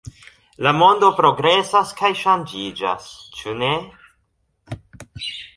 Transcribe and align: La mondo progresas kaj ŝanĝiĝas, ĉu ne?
La 0.67 0.71
mondo 0.77 1.09
progresas 1.19 1.91
kaj 2.01 2.11
ŝanĝiĝas, 2.21 3.13
ĉu 3.41 3.57
ne? 3.61 3.73